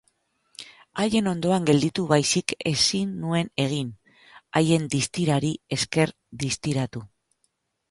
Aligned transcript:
Haien 1.01 1.27
ondoan 1.31 1.67
gelditu 1.69 2.05
baizik 2.11 2.55
ezin 2.71 3.13
nuen 3.25 3.53
egin, 3.67 3.93
haien 4.61 4.89
distirari 4.97 5.55
esker 5.79 6.17
distiratu. 6.47 7.07